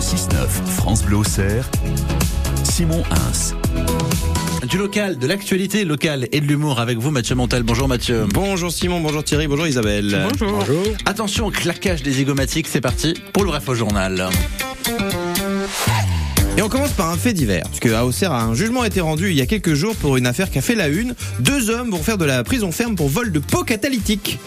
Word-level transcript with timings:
6-9, 0.00 0.48
France 0.76 1.04
Bleu 1.04 1.18
Auxerre, 1.18 1.68
Simon 2.64 3.02
Hins. 3.10 3.54
Du 4.66 4.78
local, 4.78 5.18
de 5.18 5.26
l'actualité 5.26 5.84
locale 5.84 6.26
et 6.32 6.40
de 6.40 6.46
l'humour 6.46 6.80
avec 6.80 6.96
vous, 6.96 7.10
Mathieu 7.10 7.34
Montel. 7.34 7.64
Bonjour 7.64 7.86
Mathieu. 7.86 8.26
Bonjour 8.32 8.72
Simon, 8.72 9.00
bonjour 9.00 9.22
Thierry, 9.22 9.46
bonjour 9.46 9.66
Isabelle. 9.66 10.26
Bonjour. 10.30 10.64
Attention 11.04 11.46
au 11.46 11.50
claquage 11.50 12.02
des 12.02 12.12
zygomatiques, 12.12 12.66
c'est 12.66 12.80
parti 12.80 13.14
pour 13.34 13.44
le 13.44 13.50
bref 13.50 13.68
au 13.68 13.74
journal. 13.74 14.30
Et 16.56 16.62
on 16.62 16.68
commence 16.68 16.90
par 16.90 17.10
un 17.10 17.16
fait 17.16 17.32
divers, 17.32 17.64
puisque 17.68 17.86
à 17.86 18.04
Auxerre, 18.04 18.32
un 18.32 18.54
jugement 18.54 18.82
a 18.82 18.86
été 18.86 19.00
rendu 19.00 19.30
il 19.30 19.36
y 19.36 19.40
a 19.40 19.46
quelques 19.46 19.74
jours 19.74 19.94
pour 19.96 20.16
une 20.16 20.26
affaire 20.26 20.50
qui 20.50 20.58
a 20.58 20.62
fait 20.62 20.74
la 20.74 20.88
une. 20.88 21.14
Deux 21.38 21.70
hommes 21.70 21.90
vont 21.90 22.02
faire 22.02 22.18
de 22.18 22.24
la 22.24 22.44
prison 22.44 22.70
ferme 22.72 22.96
pour 22.96 23.08
vol 23.08 23.32
de 23.32 23.38
pots 23.38 23.64
catalytiques. 23.64 24.38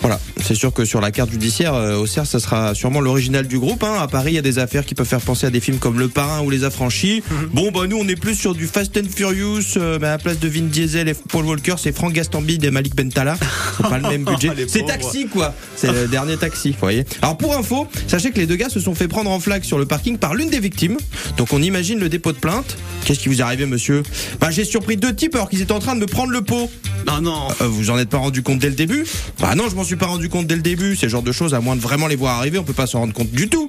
Voilà, 0.00 0.20
c'est 0.42 0.54
sûr 0.54 0.72
que 0.72 0.84
sur 0.84 1.00
la 1.00 1.10
carte 1.12 1.30
judiciaire, 1.30 1.74
euh, 1.74 1.96
Auxerre, 1.96 2.26
ça 2.26 2.40
sera 2.40 2.74
sûrement 2.74 3.00
l'original 3.00 3.46
du 3.46 3.58
groupe. 3.58 3.84
Hein. 3.84 3.94
À 4.00 4.08
Paris, 4.08 4.32
il 4.32 4.34
y 4.34 4.38
a 4.38 4.42
des 4.42 4.58
affaires 4.58 4.84
qui 4.84 4.94
peuvent 4.94 5.06
faire 5.06 5.20
penser 5.20 5.46
à 5.46 5.50
des 5.50 5.60
films 5.60 5.78
comme 5.78 5.98
Le 5.98 6.08
Parrain 6.08 6.42
ou 6.42 6.50
Les 6.50 6.64
Affranchis. 6.64 7.22
Bon, 7.52 7.70
bah 7.70 7.86
nous, 7.88 7.96
on 7.96 8.08
est 8.08 8.16
plus 8.16 8.34
sur 8.34 8.54
du 8.54 8.66
Fast 8.66 8.96
and 8.96 9.08
Furious, 9.14 9.76
euh, 9.76 9.98
mais 10.00 10.08
à 10.08 10.12
la 10.12 10.18
place 10.18 10.40
de 10.40 10.48
Vin 10.48 10.62
Diesel 10.62 11.08
et 11.08 11.14
Paul 11.14 11.46
Walker, 11.46 11.76
c'est 11.78 11.94
Franck 11.94 12.12
Gastambide 12.12 12.64
et 12.64 12.70
Malik 12.70 12.96
Bentala. 12.96 13.36
C'est 13.76 13.88
pas 13.88 13.98
le 13.98 14.08
même 14.08 14.24
budget. 14.24 14.50
C'est 14.68 14.84
taxi, 14.84 15.28
quoi. 15.28 15.54
C'est 15.76 15.92
le 15.92 16.08
dernier 16.08 16.36
taxi, 16.36 16.72
vous 16.72 16.78
voyez. 16.80 17.04
Alors 17.22 17.38
pour 17.38 17.56
info, 17.56 17.86
sachez 18.08 18.30
que 18.30 18.38
les 18.38 18.46
deux 18.46 18.56
gars 18.56 18.68
se 18.68 18.80
sont 18.80 18.94
fait 18.94 19.08
prendre 19.08 19.30
en 19.30 19.40
flag 19.40 19.62
sur 19.62 19.78
le 19.78 19.86
parking 19.86 20.18
par 20.18 20.34
l'une 20.34 20.50
des 20.50 20.60
victimes. 20.60 20.96
Donc 21.36 21.51
on 21.52 21.62
imagine 21.62 21.98
le 21.98 22.08
dépôt 22.08 22.32
de 22.32 22.38
plainte. 22.38 22.76
Qu'est-ce 23.04 23.18
qui 23.20 23.28
vous 23.28 23.40
est 23.40 23.42
arrivé, 23.42 23.66
monsieur 23.66 24.02
Bah 24.40 24.50
j'ai 24.50 24.64
surpris 24.64 24.96
deux 24.96 25.14
types 25.14 25.34
alors 25.34 25.48
qu'ils 25.50 25.60
étaient 25.60 25.72
en 25.72 25.80
train 25.80 25.94
de 25.96 26.00
me 26.00 26.06
prendre 26.06 26.30
le 26.32 26.42
pot. 26.42 26.70
Non, 27.06 27.20
non. 27.20 27.48
Euh, 27.60 27.66
vous 27.66 27.90
en 27.90 27.98
êtes 27.98 28.08
pas 28.08 28.18
rendu 28.18 28.42
compte 28.42 28.60
dès 28.60 28.68
le 28.68 28.76
début 28.76 29.04
Bah 29.40 29.54
non, 29.56 29.68
je 29.68 29.74
m'en 29.74 29.82
suis 29.84 29.96
pas 29.96 30.06
rendu 30.06 30.28
compte 30.28 30.46
dès 30.46 30.54
le 30.54 30.62
début. 30.62 30.94
C'est 30.94 31.08
genre 31.08 31.22
de 31.22 31.32
choses, 31.32 31.52
à 31.54 31.60
moins 31.60 31.74
de 31.74 31.80
vraiment 31.80 32.06
les 32.06 32.14
voir 32.16 32.38
arriver, 32.38 32.58
on 32.58 32.64
peut 32.64 32.72
pas 32.72 32.86
s'en 32.86 33.00
rendre 33.00 33.12
compte 33.12 33.30
du 33.32 33.48
tout. 33.48 33.66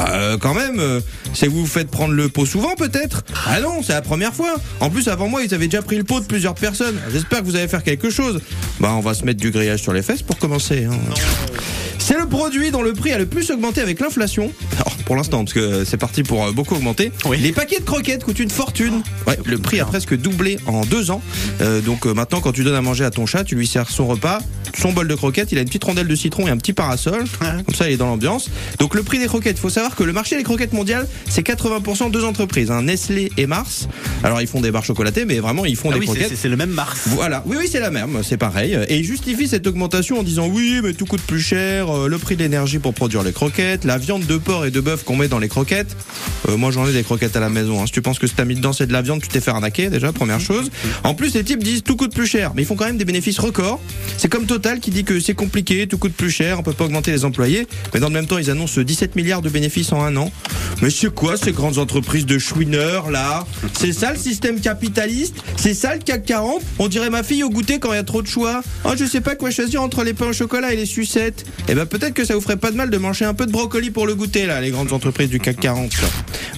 Euh, 0.00 0.36
quand 0.38 0.54
même, 0.54 0.78
euh, 0.78 1.00
c'est 1.34 1.48
vous 1.48 1.60
vous 1.62 1.66
faites 1.66 1.90
prendre 1.90 2.12
le 2.14 2.28
pot 2.28 2.46
souvent 2.46 2.74
peut-être 2.76 3.24
Ah 3.46 3.58
non, 3.60 3.82
c'est 3.82 3.94
la 3.94 4.02
première 4.02 4.32
fois. 4.34 4.54
En 4.80 4.90
plus, 4.90 5.08
avant 5.08 5.28
moi, 5.28 5.42
ils 5.42 5.52
avaient 5.54 5.66
déjà 5.66 5.82
pris 5.82 5.96
le 5.96 6.04
pot 6.04 6.20
de 6.20 6.26
plusieurs 6.26 6.54
personnes. 6.54 6.98
J'espère 7.12 7.40
que 7.40 7.46
vous 7.46 7.56
allez 7.56 7.68
faire 7.68 7.82
quelque 7.82 8.10
chose. 8.10 8.40
Bah 8.78 8.92
on 8.96 9.00
va 9.00 9.14
se 9.14 9.24
mettre 9.24 9.40
du 9.40 9.50
grillage 9.50 9.82
sur 9.82 9.92
les 9.92 10.02
fesses 10.02 10.22
pour 10.22 10.38
commencer. 10.38 10.84
hein. 10.84 10.94
C'est 12.08 12.18
le 12.18 12.26
produit 12.26 12.70
dont 12.70 12.80
le 12.80 12.94
prix 12.94 13.12
a 13.12 13.18
le 13.18 13.26
plus 13.26 13.50
augmenté 13.50 13.82
avec 13.82 14.00
l'inflation. 14.00 14.50
Alors, 14.76 14.96
pour 15.04 15.14
l'instant, 15.14 15.44
parce 15.44 15.52
que 15.52 15.84
c'est 15.84 15.98
parti 15.98 16.22
pour 16.22 16.42
euh, 16.42 16.52
beaucoup 16.52 16.74
augmenter. 16.74 17.12
Oui. 17.26 17.36
Les 17.36 17.52
paquets 17.52 17.80
de 17.80 17.84
croquettes 17.84 18.24
coûtent 18.24 18.38
une 18.38 18.48
fortune. 18.48 19.02
Ouais, 19.26 19.38
le 19.44 19.58
prix 19.58 19.78
a 19.78 19.84
presque 19.84 20.16
doublé 20.16 20.56
en 20.66 20.86
deux 20.86 21.10
ans. 21.10 21.20
Euh, 21.60 21.82
donc 21.82 22.06
euh, 22.06 22.14
maintenant, 22.14 22.40
quand 22.40 22.52
tu 22.52 22.64
donnes 22.64 22.76
à 22.76 22.80
manger 22.80 23.04
à 23.04 23.10
ton 23.10 23.26
chat, 23.26 23.44
tu 23.44 23.56
lui 23.56 23.66
sers 23.66 23.90
son 23.90 24.06
repas, 24.06 24.38
son 24.76 24.92
bol 24.92 25.08
de 25.08 25.14
croquettes, 25.14 25.52
il 25.52 25.58
a 25.58 25.60
une 25.60 25.66
petite 25.66 25.84
rondelle 25.84 26.08
de 26.08 26.14
citron 26.16 26.46
et 26.46 26.50
un 26.50 26.56
petit 26.56 26.72
parasol. 26.72 27.24
Comme 27.66 27.74
ça, 27.74 27.88
il 27.88 27.94
est 27.94 27.96
dans 27.96 28.06
l'ambiance. 28.06 28.50
Donc 28.78 28.94
le 28.94 29.02
prix 29.02 29.18
des 29.18 29.26
croquettes, 29.26 29.56
il 29.58 29.60
faut 29.60 29.70
savoir 29.70 29.94
que 29.94 30.02
le 30.04 30.12
marché 30.12 30.36
des 30.36 30.42
croquettes 30.42 30.72
mondial, 30.72 31.06
c'est 31.28 31.46
80% 31.46 32.10
deux 32.10 32.24
entreprises, 32.24 32.70
hein, 32.70 32.82
Nestlé 32.82 33.30
et 33.36 33.46
Mars. 33.46 33.88
Alors 34.22 34.40
ils 34.40 34.46
font 34.46 34.60
des 34.60 34.70
barres 34.70 34.84
chocolatées, 34.84 35.24
mais 35.24 35.38
vraiment 35.40 35.64
ils 35.64 35.76
font 35.76 35.90
Ah 35.90 35.94
des 35.94 36.00
oui, 36.00 36.06
croquettes. 36.06 36.32
c'est 36.36 36.48
le 36.48 36.56
même 36.56 36.70
Mars. 36.70 37.00
Voilà, 37.06 37.42
oui, 37.46 37.56
oui, 37.58 37.68
c'est 37.70 37.80
la 37.80 37.90
même, 37.90 38.18
c'est 38.22 38.36
pareil. 38.36 38.78
Et 38.88 38.96
il 38.98 39.04
justifie 39.04 39.48
cette 39.48 39.66
augmentation 39.66 40.18
en 40.18 40.22
disant 40.22 40.46
oui, 40.48 40.80
mais 40.82 40.92
tout 40.92 41.06
coûte 41.06 41.22
plus 41.22 41.40
cher, 41.40 41.88
euh, 41.94 42.08
le 42.08 42.18
prix 42.18 42.36
de 42.36 42.42
l'énergie 42.42 42.78
pour 42.78 42.94
produire 42.94 43.22
les 43.22 43.32
croquettes, 43.32 43.84
la 43.84 43.98
viande 43.98 44.26
de 44.26 44.36
porc 44.36 44.66
et 44.66 44.70
de 44.70 44.80
bœuf 44.80 45.04
qu'on 45.04 45.16
met 45.16 45.28
dans 45.28 45.38
les 45.38 45.48
croquettes. 45.48 45.96
Euh, 46.48 46.56
moi, 46.56 46.70
j'en 46.70 46.86
ai 46.86 46.92
des 46.92 47.02
croquettes 47.02 47.36
à 47.36 47.40
la 47.40 47.48
maison. 47.50 47.82
hein. 47.82 47.86
Si 47.86 47.92
tu 47.92 48.02
penses 48.02 48.18
que 48.18 48.26
que 48.28 48.32
t'as 48.36 48.44
mis 48.44 48.54
dedans, 48.56 48.72
c'est 48.74 48.86
de 48.86 48.92
la 48.92 49.00
viande, 49.00 49.22
tu 49.22 49.28
t'es 49.28 49.40
fait 49.40 49.50
arnaquer, 49.50 49.88
déjà, 49.88 50.12
première 50.12 50.38
chose. 50.40 50.70
En 51.02 51.14
plus, 51.14 51.32
les 51.34 51.42
types 51.44 51.62
disent 51.64 51.82
tout 51.82 51.96
coûte 51.96 52.14
plus 52.14 52.26
cher, 52.26 52.52
mais 52.54 52.62
ils 52.62 52.64
font 52.66 52.76
quand 52.76 52.84
même 52.84 52.98
des 52.98 53.06
bénéfices 53.06 53.38
records. 53.38 53.80
C'est 54.18 54.28
comme 54.30 54.44
Qui 54.58 54.90
dit 54.90 55.04
que 55.04 55.20
c'est 55.20 55.34
compliqué, 55.34 55.86
tout 55.86 55.98
coûte 55.98 56.14
plus 56.14 56.30
cher, 56.30 56.58
on 56.58 56.62
peut 56.64 56.72
pas 56.72 56.84
augmenter 56.84 57.12
les 57.12 57.24
employés, 57.24 57.68
mais 57.94 58.00
dans 58.00 58.08
le 58.08 58.12
même 58.12 58.26
temps, 58.26 58.38
ils 58.38 58.50
annoncent 58.50 58.80
17 58.80 59.14
milliards 59.14 59.40
de 59.40 59.48
bénéfices 59.48 59.92
en 59.92 60.02
un 60.02 60.16
an. 60.16 60.32
Mais 60.80 60.90
c'est 60.90 61.12
quoi 61.12 61.36
ces 61.36 61.52
grandes 61.52 61.78
entreprises 61.78 62.26
de 62.26 62.38
chouineurs 62.38 63.10
là? 63.10 63.46
C'est 63.78 63.92
ça 63.92 64.12
le 64.12 64.18
système 64.18 64.60
capitaliste? 64.60 65.34
C'est 65.56 65.74
ça 65.74 65.94
le 65.94 66.00
CAC 66.00 66.24
40 66.24 66.62
On 66.78 66.88
dirait 66.88 67.10
ma 67.10 67.22
fille 67.22 67.42
au 67.42 67.50
goûter 67.50 67.78
quand 67.78 67.92
il 67.92 67.96
y 67.96 67.98
a 67.98 68.04
trop 68.04 68.22
de 68.22 68.28
choix. 68.28 68.62
Oh, 68.84 68.90
je 68.96 69.04
sais 69.04 69.20
pas 69.20 69.34
quoi 69.34 69.50
choisir 69.50 69.82
entre 69.82 70.04
les 70.04 70.14
pains 70.14 70.28
au 70.28 70.32
chocolat 70.32 70.72
et 70.72 70.76
les 70.76 70.86
sucettes. 70.86 71.44
Eh 71.68 71.74
ben 71.74 71.86
peut-être 71.86 72.14
que 72.14 72.24
ça 72.24 72.34
vous 72.34 72.40
ferait 72.40 72.56
pas 72.56 72.70
de 72.70 72.76
mal 72.76 72.90
de 72.90 72.98
manger 72.98 73.24
un 73.24 73.34
peu 73.34 73.46
de 73.46 73.52
brocoli 73.52 73.90
pour 73.90 74.06
le 74.06 74.14
goûter 74.14 74.46
là, 74.46 74.60
les 74.60 74.70
grandes 74.70 74.92
entreprises 74.92 75.30
du 75.30 75.40
CAC 75.40 75.58
40. 75.60 75.90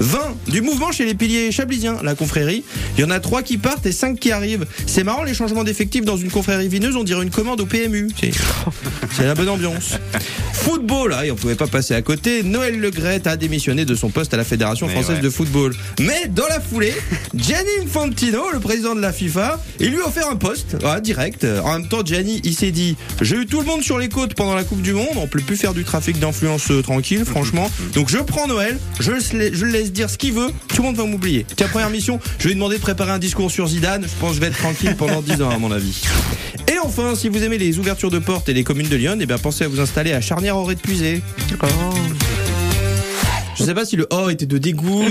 20 0.00 0.19
du 0.48 0.60
mouvement 0.62 0.92
chez 0.92 1.04
les 1.04 1.14
piliers 1.14 1.53
chablisiens, 1.53 1.97
la 2.03 2.14
confrérie. 2.14 2.64
Il 2.97 3.03
y 3.03 3.04
en 3.04 3.10
a 3.10 3.20
3 3.20 3.42
qui 3.42 3.59
partent 3.59 3.86
et 3.86 3.92
5 3.92 4.19
qui 4.19 4.32
arrivent. 4.32 4.66
C'est 4.86 5.04
marrant 5.04 5.25
les 5.25 5.34
changements 5.34 5.64
d'effectifs 5.64 6.04
dans 6.04 6.16
une 6.16 6.30
confrérie 6.30 6.69
vineuse, 6.69 6.97
on 6.97 7.04
dirait 7.04 7.22
une 7.22 7.30
commande 7.30 7.60
au 7.60 7.66
PMU. 7.66 8.09
C'est 8.19 8.32
c'est 9.16 9.25
la 9.25 9.34
bonne 9.34 9.48
ambiance. 9.48 9.98
Football, 10.60 11.10
là, 11.10 11.25
et 11.25 11.31
on 11.31 11.37
pouvait 11.37 11.54
pas 11.54 11.66
passer 11.66 11.94
à 11.94 12.03
côté. 12.03 12.43
Noël 12.43 12.78
Legrette 12.78 13.26
a 13.26 13.37
démissionné 13.37 13.87
de 13.87 13.94
son 13.94 14.10
poste 14.10 14.34
à 14.34 14.37
la 14.37 14.44
Fédération 14.44 14.87
Mais 14.87 14.93
française 14.93 15.16
ouais. 15.16 15.22
de 15.22 15.31
football. 15.31 15.75
Mais 16.00 16.28
dans 16.28 16.47
la 16.48 16.60
foulée, 16.60 16.94
Gianni 17.34 17.71
Infantino, 17.82 18.50
le 18.53 18.60
président 18.60 18.94
de 18.94 19.00
la 19.00 19.12
FIFA, 19.12 19.59
il 19.81 19.91
lui 19.91 20.03
a 20.03 20.06
offert 20.06 20.28
un 20.28 20.37
poste, 20.37 20.76
ouais, 20.82 21.00
direct. 21.00 21.47
En 21.65 21.72
même 21.72 21.88
temps, 21.88 22.04
Gianni, 22.04 22.43
il 22.44 22.54
s'est 22.54 22.72
dit, 22.72 22.97
j'ai 23.22 23.37
eu 23.37 23.47
tout 23.47 23.60
le 23.60 23.66
monde 23.66 23.82
sur 23.82 23.98
les 23.98 24.10
côtes 24.10 24.34
pendant 24.34 24.54
la 24.54 24.65
Coupe 24.65 24.82
du 24.82 24.93
Monde, 24.93 25.16
on 25.16 25.26
peut 25.26 25.41
plus 25.41 25.56
faire 25.56 25.72
du 25.72 25.82
trafic 25.84 26.19
d'influence 26.19 26.71
euh, 26.71 26.82
tranquille, 26.82 27.25
franchement. 27.27 27.71
Donc 27.94 28.10
je 28.10 28.19
prends 28.19 28.47
Noël, 28.47 28.78
le 28.98 29.19
je 29.19 29.65
le 29.65 29.71
laisse 29.71 29.92
dire 29.92 30.10
ce 30.10 30.19
qu'il 30.19 30.34
veut, 30.34 30.50
tout 30.69 30.82
le 30.82 30.88
monde 30.88 30.97
va 30.97 31.04
m'oublier. 31.04 31.47
Tiens, 31.56 31.69
première 31.69 31.91
mission, 31.91 32.21
je 32.38 32.44
vais 32.44 32.50
lui 32.50 32.56
demander 32.56 32.77
de 32.77 32.82
préparer 32.82 33.12
un 33.12 33.19
discours 33.19 33.50
sur 33.50 33.66
Zidane, 33.66 34.03
je 34.03 34.21
pense 34.21 34.31
que 34.31 34.37
je 34.37 34.41
vais 34.41 34.48
être 34.48 34.59
tranquille 34.59 34.94
pendant 34.97 35.22
10 35.22 35.42
ans 35.42 35.50
à 35.50 35.59
mon 35.59 35.72
avis. 35.72 36.03
Et 36.80 36.86
enfin, 36.86 37.14
si 37.14 37.28
vous 37.28 37.42
aimez 37.42 37.58
les 37.58 37.78
ouvertures 37.78 38.10
de 38.10 38.18
portes 38.18 38.48
et 38.48 38.54
les 38.54 38.64
communes 38.64 38.88
de 38.88 38.96
Lyon, 38.96 39.18
eh 39.20 39.26
bien 39.26 39.36
pensez 39.38 39.64
à 39.64 39.68
vous 39.68 39.80
installer 39.80 40.12
à 40.12 40.20
Charnière-Auré 40.20 40.76
de 40.76 40.80
Puisé. 40.80 41.20
Je 43.56 43.64
sais 43.64 43.74
pas 43.74 43.84
si 43.84 43.96
le 43.96 44.06
O 44.10 44.30
était 44.30 44.46
de 44.46 44.56
dégoût, 44.56 45.10